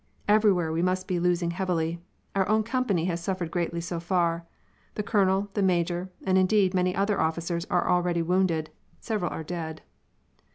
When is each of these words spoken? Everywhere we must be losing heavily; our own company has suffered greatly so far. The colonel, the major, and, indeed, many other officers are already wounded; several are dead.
Everywhere 0.27 0.71
we 0.71 0.81
must 0.81 1.07
be 1.07 1.19
losing 1.19 1.51
heavily; 1.51 2.01
our 2.35 2.49
own 2.49 2.63
company 2.63 3.05
has 3.05 3.21
suffered 3.21 3.51
greatly 3.51 3.79
so 3.79 3.99
far. 3.99 4.47
The 4.95 5.03
colonel, 5.03 5.49
the 5.53 5.61
major, 5.61 6.09
and, 6.23 6.39
indeed, 6.39 6.73
many 6.73 6.95
other 6.95 7.21
officers 7.21 7.65
are 7.65 7.87
already 7.87 8.23
wounded; 8.23 8.71
several 8.99 9.29
are 9.31 9.43
dead. 9.43 9.83